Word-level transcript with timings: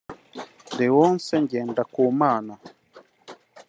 Leonce 0.77 1.31
Ngendakumana 1.43 2.55